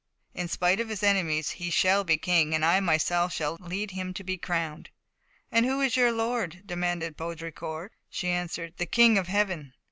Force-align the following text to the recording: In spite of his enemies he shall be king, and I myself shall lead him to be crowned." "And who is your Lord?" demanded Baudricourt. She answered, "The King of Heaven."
In 0.33 0.47
spite 0.47 0.79
of 0.79 0.89
his 0.89 1.03
enemies 1.03 1.51
he 1.51 1.69
shall 1.69 2.03
be 2.03 2.17
king, 2.17 2.55
and 2.55 2.65
I 2.65 2.79
myself 2.79 3.31
shall 3.33 3.55
lead 3.59 3.91
him 3.91 4.15
to 4.15 4.23
be 4.23 4.35
crowned." 4.35 4.89
"And 5.51 5.63
who 5.63 5.79
is 5.79 5.95
your 5.95 6.11
Lord?" 6.11 6.63
demanded 6.65 7.15
Baudricourt. 7.15 7.91
She 8.09 8.29
answered, 8.29 8.77
"The 8.77 8.87
King 8.87 9.19
of 9.19 9.27
Heaven." 9.27 9.73